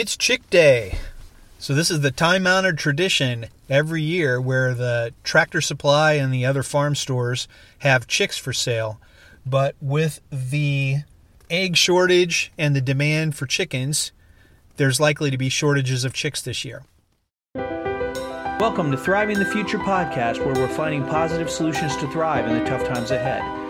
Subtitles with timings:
[0.00, 0.96] It's Chick Day.
[1.58, 6.46] So, this is the time honored tradition every year where the tractor supply and the
[6.46, 9.00] other farm stores have chicks for sale.
[9.44, 10.98] But with the
[11.50, 14.12] egg shortage and the demand for chickens,
[14.76, 16.84] there's likely to be shortages of chicks this year.
[17.56, 22.70] Welcome to Thriving the Future podcast, where we're finding positive solutions to thrive in the
[22.70, 23.67] tough times ahead.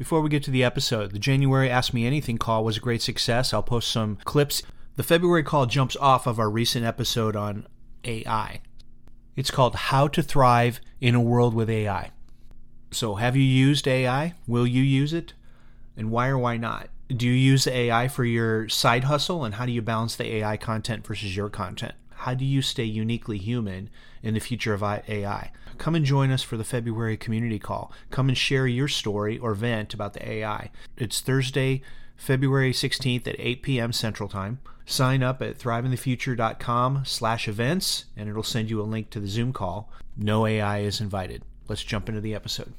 [0.00, 3.02] Before we get to the episode, the January Ask Me Anything call was a great
[3.02, 3.52] success.
[3.52, 4.62] I'll post some clips.
[4.96, 7.66] The February call jumps off of our recent episode on
[8.04, 8.62] AI.
[9.36, 12.12] It's called How to Thrive in a World with AI.
[12.90, 14.32] So, have you used AI?
[14.46, 15.34] Will you use it?
[15.98, 16.88] And why or why not?
[17.14, 19.44] Do you use AI for your side hustle?
[19.44, 21.92] And how do you balance the AI content versus your content?
[22.24, 23.88] How do you stay uniquely human
[24.22, 25.52] in the future of AI?
[25.78, 27.90] Come and join us for the February community call.
[28.10, 30.70] Come and share your story or vent about the AI.
[30.98, 31.80] It's Thursday,
[32.18, 33.92] February 16th at 8 p.m.
[33.94, 34.60] Central Time.
[34.84, 39.54] Sign up at thrivingthefuture.com slash events, and it'll send you a link to the Zoom
[39.54, 39.90] call.
[40.14, 41.42] No AI is invited.
[41.68, 42.74] Let's jump into the episode.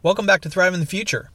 [0.00, 1.32] Welcome back to Thriving the Future.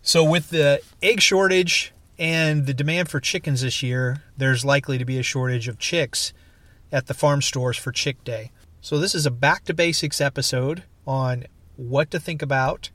[0.00, 5.04] So, with the egg shortage and the demand for chickens this year, there's likely to
[5.04, 6.32] be a shortage of chicks
[6.96, 8.50] at the farm stores for Chick Day.
[8.80, 11.44] So, this is a back to basics episode on
[11.76, 12.88] what to think about.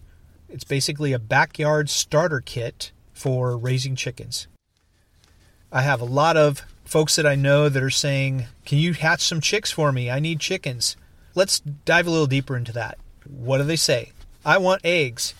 [0.49, 4.47] It's basically a backyard starter kit for raising chickens.
[5.71, 9.21] I have a lot of folks that I know that are saying, Can you hatch
[9.21, 10.09] some chicks for me?
[10.09, 10.97] I need chickens.
[11.35, 12.97] Let's dive a little deeper into that.
[13.29, 14.13] What do they say?
[14.43, 15.35] I want eggs.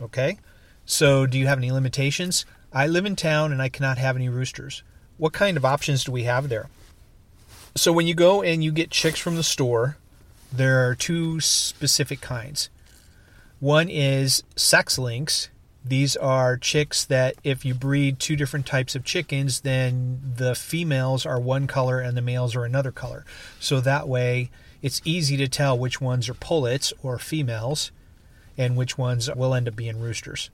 [0.00, 0.38] Okay.
[0.86, 2.46] So, do you have any limitations?
[2.72, 4.82] I live in town and I cannot have any roosters.
[5.18, 6.70] What kind of options do we have there?
[7.76, 9.98] So when you go and you get chicks from the store,
[10.50, 12.70] there are two specific kinds.
[13.60, 15.50] One is sex links.
[15.84, 21.26] These are chicks that if you breed two different types of chickens, then the females
[21.26, 23.26] are one color and the males are another color.
[23.60, 24.50] So that way
[24.80, 27.92] it's easy to tell which ones are pullets or females
[28.56, 30.48] and which ones will end up being roosters.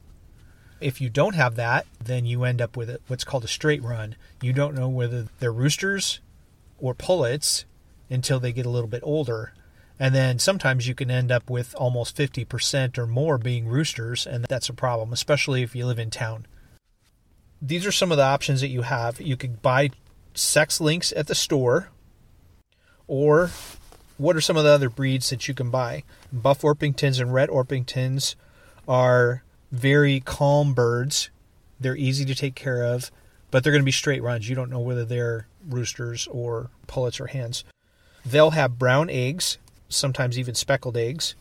[0.81, 4.17] If you don't have that, then you end up with what's called a straight run.
[4.41, 6.19] You don't know whether they're roosters
[6.83, 7.65] or pullets
[8.11, 9.55] until they get a little bit older.
[9.99, 14.45] And then sometimes you can end up with almost 50% or more being roosters, and
[14.49, 16.47] that's a problem, especially if you live in town.
[17.63, 19.21] These are some of the options that you have.
[19.21, 19.91] You can buy
[20.35, 21.91] sex links at the store,
[23.07, 23.51] or
[24.19, 26.03] what are some of the other breeds that you can buy?
[26.33, 28.35] Buff Orpingtons and Red Orpingtons
[28.89, 31.31] are very calm birds.
[31.79, 33.13] They're easy to take care of,
[33.53, 34.49] but they're going to be straight runs.
[34.49, 37.65] You don't know whether they're roosters or pullets or hens.
[38.25, 39.59] They'll have brown eggs,
[39.89, 41.35] sometimes even speckled eggs.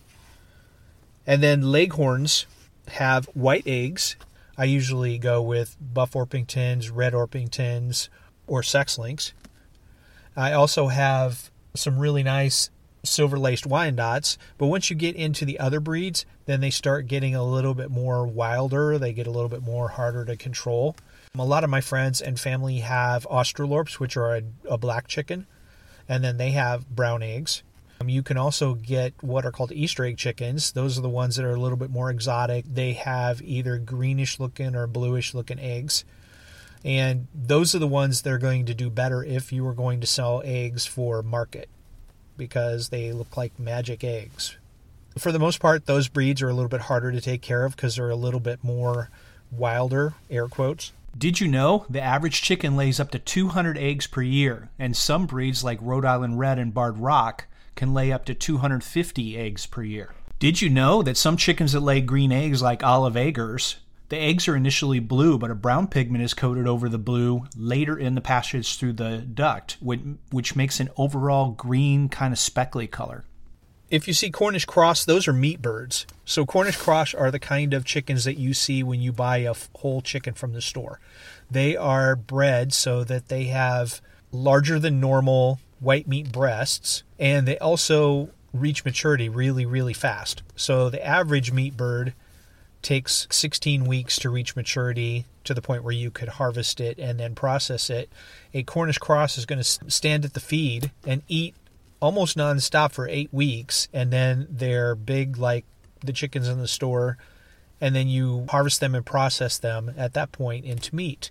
[1.28, 2.46] And then leghorns
[2.90, 4.16] have white eggs.
[4.58, 8.10] I usually go with buff Orpingtons, red Orpingtons,
[8.48, 9.34] or sex links.
[10.36, 12.70] I also have some really nice
[13.04, 17.36] silver laced Wyandottes, but once you get into the other breeds, then they start getting
[17.36, 18.98] a little bit more wilder.
[18.98, 20.96] They get a little bit more harder to control.
[21.40, 25.48] A lot of my friends and family have Australorps, which are a, a black chicken,
[26.10, 27.64] and then they have brown eggs.
[28.02, 30.74] Um, you can also get what are called Easter egg chickens.
[30.74, 32.66] Those are the ones that are a little bit more exotic.
[32.68, 36.04] They have either greenish looking or bluish looking eggs.
[36.84, 40.02] And those are the ones that are going to do better if you are going
[40.02, 41.70] to sell eggs for market
[42.36, 44.58] because they look like magic eggs.
[45.18, 47.78] For the most part, those breeds are a little bit harder to take care of
[47.78, 49.10] because they're a little bit more
[49.50, 50.92] wilder, air quotes.
[51.18, 55.26] Did you know the average chicken lays up to 200 eggs per year, and some
[55.26, 59.84] breeds like Rhode Island Red and Barred Rock can lay up to 250 eggs per
[59.84, 60.14] year?
[60.40, 63.76] Did you know that some chickens that lay green eggs, like Olive Eggers,
[64.10, 67.98] the eggs are initially blue, but a brown pigment is coated over the blue later
[67.98, 73.26] in the passage through the duct, which makes an overall green kind of speckly color.
[73.92, 76.08] If you see Cornish cross, those are meat birds.
[76.24, 79.54] So Cornish cross are the kind of chickens that you see when you buy a
[79.76, 81.02] whole chicken from the store.
[81.52, 84.00] They are bred so that they have
[84.32, 90.42] larger than normal white meat breasts and they also reach maturity really really fast.
[90.56, 92.14] So the average meat bird
[92.82, 97.20] takes 16 weeks to reach maturity to the point where you could harvest it and
[97.20, 98.10] then process it.
[98.54, 101.56] A Cornish cross is going to stand at the feed and eat
[102.02, 105.66] almost nonstop for eight weeks, and then they're big like
[106.04, 107.18] the chickens in the store,
[107.80, 111.30] and then you harvest them and process them at that point into meat.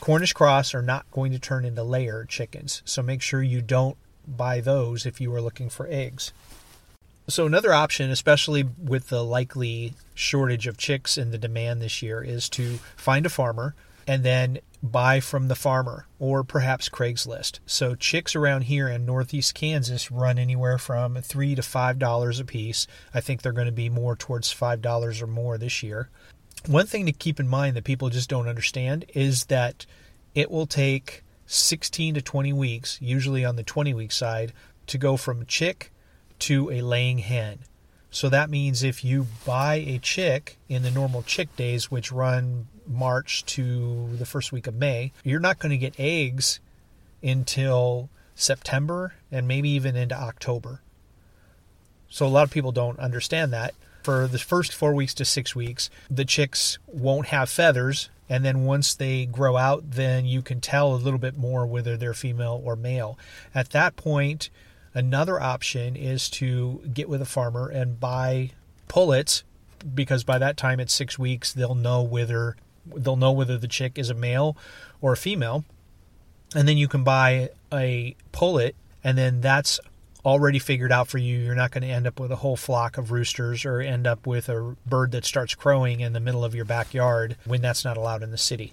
[0.00, 3.96] Cornish cross are not going to turn into layer chickens, so make sure you don't
[4.26, 6.32] buy those if you are looking for eggs.
[7.28, 12.22] So, another option, especially with the likely shortage of chicks and the demand this year,
[12.22, 13.74] is to find a farmer
[14.10, 17.60] and then buy from the farmer or perhaps Craigslist.
[17.64, 22.44] So, chicks around here in northeast Kansas run anywhere from three to five dollars a
[22.44, 22.88] piece.
[23.14, 26.10] I think they're going to be more towards five dollars or more this year.
[26.66, 29.86] One thing to keep in mind that people just don't understand is that
[30.34, 34.52] it will take 16 to 20 weeks, usually on the 20 week side,
[34.88, 35.92] to go from a chick
[36.40, 37.60] to a laying hen.
[38.10, 42.66] So that means if you buy a chick in the normal chick days, which run
[42.90, 46.60] March to the first week of May, you're not going to get eggs
[47.22, 50.80] until September and maybe even into October.
[52.08, 53.74] So a lot of people don't understand that.
[54.02, 58.08] For the first four weeks to six weeks, the chicks won't have feathers.
[58.28, 61.96] And then once they grow out, then you can tell a little bit more whether
[61.96, 63.18] they're female or male.
[63.54, 64.50] At that point,
[64.94, 68.50] Another option is to get with a farmer and buy
[68.88, 69.44] pullets
[69.94, 73.98] because by that time it's six weeks they'll know whether they'll know whether the chick
[73.98, 74.56] is a male
[75.00, 75.64] or a female.
[76.54, 78.74] And then you can buy a pullet
[79.04, 79.80] and then that's
[80.24, 81.38] already figured out for you.
[81.38, 84.26] You're not going to end up with a whole flock of roosters or end up
[84.26, 87.96] with a bird that starts crowing in the middle of your backyard when that's not
[87.96, 88.72] allowed in the city.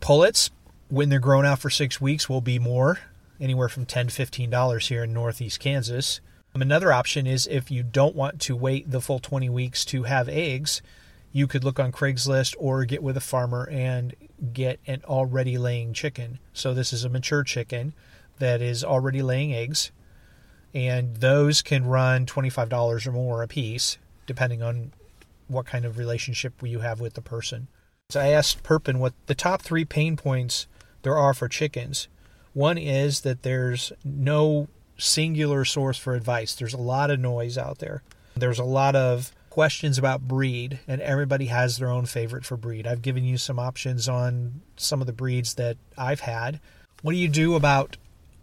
[0.00, 0.50] Pullets,
[0.88, 2.98] when they're grown out for six weeks, will be more
[3.40, 6.20] anywhere from 10 to $15 here in northeast Kansas.
[6.54, 10.04] Um, another option is if you don't want to wait the full 20 weeks to
[10.04, 10.82] have eggs,
[11.34, 14.14] you could look on Craigslist or get with a farmer and
[14.52, 16.38] get an already laying chicken.
[16.52, 17.92] So this is a mature chicken
[18.38, 19.90] that is already laying eggs,
[20.72, 24.92] and those can run $25 or more a piece, depending on
[25.48, 27.66] what kind of relationship you have with the person.
[28.10, 30.68] So I asked Perpin what the top three pain points
[31.02, 32.06] there are for chickens.
[32.52, 36.54] One is that there's no singular source for advice.
[36.54, 38.04] There's a lot of noise out there.
[38.36, 42.88] There's a lot of questions about breed, and everybody has their own favorite for breed.
[42.88, 46.58] I've given you some options on some of the breeds that I've had.
[47.02, 47.96] What do you do about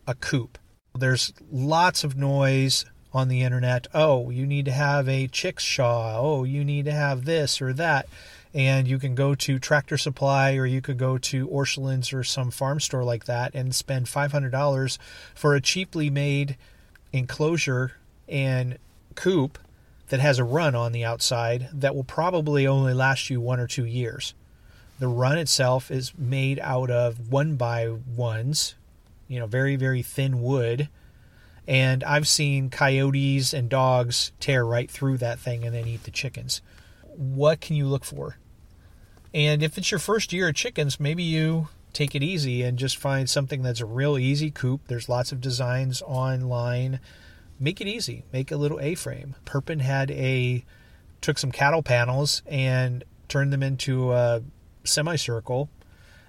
[0.07, 0.57] a coop?
[0.97, 3.87] There's lots of noise on the internet.
[3.93, 6.15] Oh, you need to have a Chickshaw.
[6.15, 8.07] Oh, you need to have this or that
[8.53, 12.51] and you can go to Tractor Supply or you could go to Orscheln's or some
[12.51, 14.97] farm store like that and spend $500
[15.35, 16.55] for a cheaply made
[17.11, 17.93] enclosure
[18.29, 18.77] and
[19.15, 19.57] coop
[20.11, 23.67] that has a run on the outside that will probably only last you one or
[23.67, 24.33] two years.
[24.99, 28.75] The run itself is made out of one by ones,
[29.29, 30.89] you know, very, very thin wood.
[31.65, 36.11] And I've seen coyotes and dogs tear right through that thing and then eat the
[36.11, 36.61] chickens.
[37.15, 38.35] What can you look for?
[39.33, 42.97] And if it's your first year of chickens, maybe you take it easy and just
[42.97, 44.81] find something that's a real easy coop.
[44.87, 46.99] There's lots of designs online.
[47.61, 48.23] Make it easy.
[48.33, 49.35] Make a little A-frame.
[49.45, 50.65] Perpin had a
[51.21, 54.41] took some cattle panels and turned them into a
[54.83, 55.69] semicircle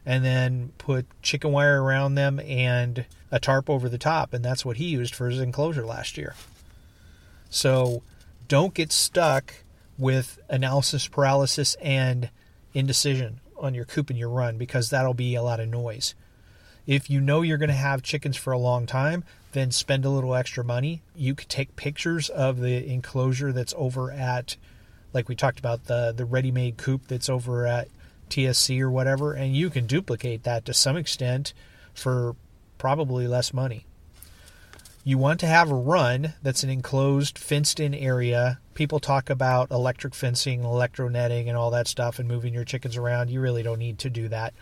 [0.05, 4.62] and then put chicken wire around them and a tarp over the top and that's
[4.62, 6.34] what he used for his enclosure last year.
[7.49, 8.02] So
[8.46, 9.55] don't get stuck
[9.96, 12.28] with analysis paralysis and
[12.75, 16.14] indecision on your coop and your run because that'll be a lot of noise.
[16.87, 20.10] If you know you're going to have chickens for a long time, then spend a
[20.10, 21.02] little extra money.
[21.14, 24.56] You could take pictures of the enclosure that's over at,
[25.12, 27.88] like we talked about, the, the ready made coop that's over at
[28.31, 31.52] TSC or whatever, and you can duplicate that to some extent
[31.94, 32.35] for
[32.78, 33.87] probably less money.
[35.04, 38.61] You want to have a run that's an enclosed, fenced in area.
[38.75, 42.97] People talk about electric fencing, electro netting, and all that stuff, and moving your chickens
[42.97, 43.28] around.
[43.28, 44.54] You really don't need to do that.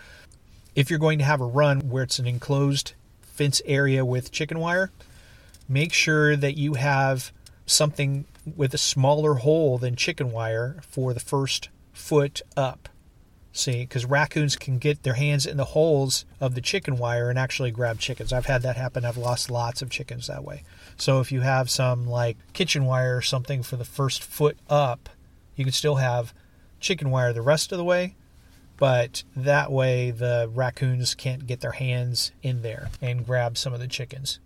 [0.75, 2.95] If you're going to have a run where it's an enclosed
[3.41, 4.91] fence area with chicken wire,
[5.67, 7.33] make sure that you have
[7.65, 12.91] something with a smaller hole than chicken wire for the first foot up.
[13.51, 17.39] See, because raccoons can get their hands in the holes of the chicken wire and
[17.39, 18.31] actually grab chickens.
[18.31, 19.07] I've had that happen.
[19.07, 20.63] I've lost lots of chickens that way.
[20.99, 25.09] So if you have some like kitchen wire or something for the first foot up,
[25.57, 26.35] you can still have
[26.79, 28.17] chicken wire the rest of the way,
[28.81, 33.79] but that way the raccoons can't get their hands in there and grab some of
[33.79, 34.41] the chickens.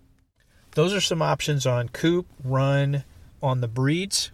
[0.73, 3.05] Those are some options on coop, run,
[3.41, 4.31] on the breeds.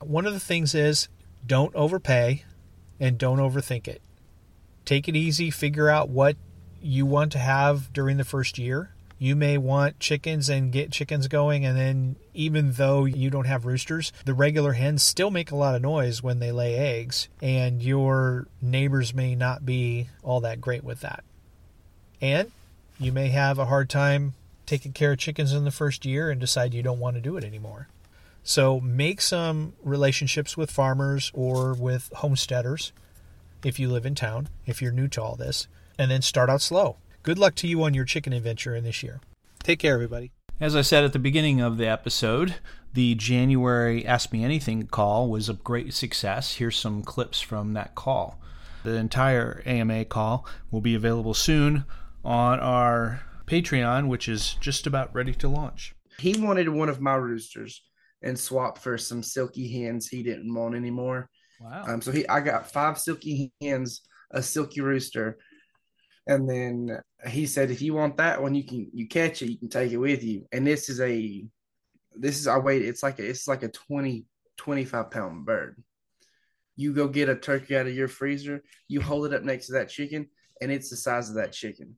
[0.00, 1.08] One of the things is
[1.46, 2.44] don't overpay
[2.98, 4.00] and don't overthink it.
[4.86, 6.36] Take it easy, figure out what
[6.80, 8.93] you want to have during the first year.
[9.18, 13.64] You may want chickens and get chickens going, and then even though you don't have
[13.64, 17.82] roosters, the regular hens still make a lot of noise when they lay eggs, and
[17.82, 21.24] your neighbors may not be all that great with that.
[22.20, 22.50] And
[22.98, 24.34] you may have a hard time
[24.66, 27.36] taking care of chickens in the first year and decide you don't want to do
[27.36, 27.88] it anymore.
[28.42, 32.92] So make some relationships with farmers or with homesteaders
[33.64, 35.66] if you live in town, if you're new to all this,
[35.98, 36.96] and then start out slow.
[37.24, 39.18] Good luck to you on your chicken adventure in this year.
[39.62, 40.30] Take care, everybody.
[40.60, 42.56] As I said at the beginning of the episode,
[42.92, 46.56] the January Ask Me Anything call was a great success.
[46.56, 48.38] Here's some clips from that call.
[48.82, 51.86] The entire AMA call will be available soon
[52.26, 55.94] on our Patreon, which is just about ready to launch.
[56.18, 57.82] He wanted one of my roosters
[58.20, 61.30] and swapped for some Silkie hens he didn't want anymore.
[61.58, 61.84] Wow.
[61.88, 65.38] Um, so he, I got five Silkie hens, a Silkie rooster,
[66.26, 69.58] and then he said, if you want that one, you can you catch it, you
[69.58, 70.46] can take it with you.
[70.52, 71.44] And this is a,
[72.14, 72.82] this is I wait.
[72.82, 74.24] It's like a, it's like a 20,
[74.56, 75.82] 25 pound bird.
[76.76, 79.74] You go get a turkey out of your freezer, you hold it up next to
[79.74, 80.28] that chicken,
[80.60, 81.96] and it's the size of that chicken.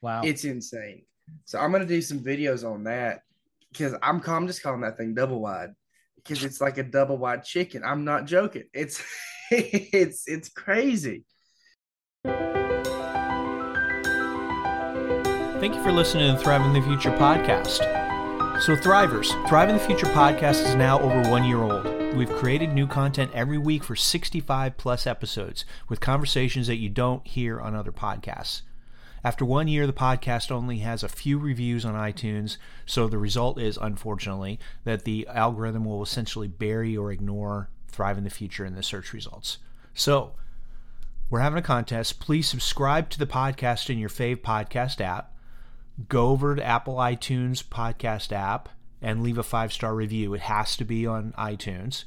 [0.00, 0.22] wow.
[0.24, 1.04] It's insane.
[1.44, 3.20] So I'm gonna do some videos on that
[3.72, 5.70] because I'm I'm just calling that thing double wide
[6.16, 7.82] because it's like a double wide chicken.
[7.84, 8.64] I'm not joking.
[8.74, 9.02] It's
[9.50, 11.24] it's it's crazy.
[15.64, 17.78] Thank you for listening to the Thriving the Future podcast.
[18.60, 22.14] So, Thrivers, Thriving the Future podcast is now over one year old.
[22.14, 27.26] We've created new content every week for 65 plus episodes with conversations that you don't
[27.26, 28.60] hear on other podcasts.
[29.24, 33.58] After one year, the podcast only has a few reviews on iTunes, so the result
[33.58, 38.82] is, unfortunately, that the algorithm will essentially bury or ignore Thriving the Future in the
[38.82, 39.56] search results.
[39.94, 40.34] So,
[41.30, 42.20] we're having a contest.
[42.20, 45.30] Please subscribe to the podcast in your fave podcast app
[46.08, 48.68] go over to Apple iTunes podcast app
[49.00, 50.34] and leave a five star review.
[50.34, 52.04] It has to be on iTunes.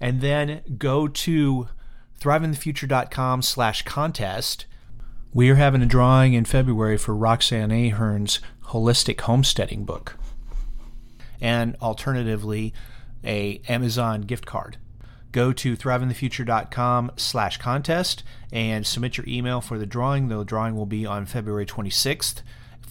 [0.00, 1.68] And then go to
[2.20, 4.66] thrivingthefuture.com slash contest.
[5.32, 10.16] We are having a drawing in February for Roxanne Ahern's holistic homesteading book.
[11.40, 12.72] And alternatively,
[13.24, 14.78] a Amazon gift card.
[15.32, 20.28] Go to thrivingthefuture.com slash contest and submit your email for the drawing.
[20.28, 22.42] The drawing will be on February 26th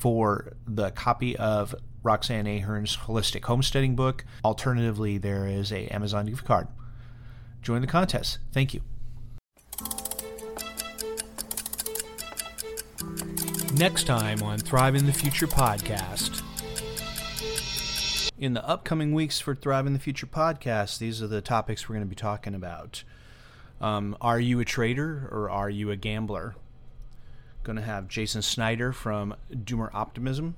[0.04, 4.26] for the copy of Roxanne Ahern's Holistic Homesteading book.
[4.44, 6.68] Alternatively, there is a Amazon gift card.
[7.62, 8.40] Join the contest.
[8.52, 8.82] Thank you.
[13.76, 16.42] Next time on Thriving the Future podcast.
[18.38, 22.06] In the upcoming weeks for Thriving the Future podcast, these are the topics we're going
[22.06, 23.06] to be talking about.
[23.80, 26.56] Um, are you a trader or are you a gambler?
[27.64, 30.56] Going to have Jason Snyder from Doomer Optimism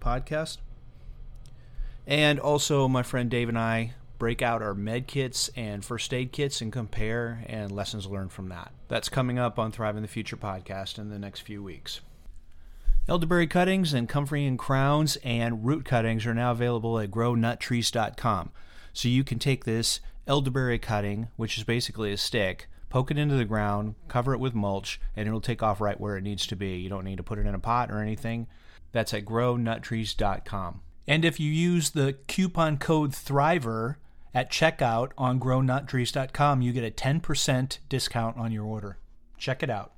[0.00, 0.58] podcast.
[2.06, 6.32] And also, my friend Dave and I break out our med kits and first aid
[6.32, 8.72] kits and compare and lessons learned from that.
[8.88, 12.00] That's coming up on Thriving the Future podcast in the next few weeks.
[13.08, 18.50] Elderberry cuttings and comfrey and crowns and root cuttings are now available at grownuttrees.com.
[18.92, 23.34] So you can take this elderberry cutting, which is basically a stick, poke it into
[23.34, 26.56] the ground, cover it with mulch, and it'll take off right where it needs to
[26.56, 26.76] be.
[26.76, 28.46] You don't need to put it in a pot or anything.
[28.92, 30.80] That's at grownuttrees.com.
[31.06, 33.98] And if you use the coupon code THRIVER
[34.34, 38.98] at checkout on grownuttrees.com, you get a 10% discount on your order.
[39.38, 39.92] Check it out.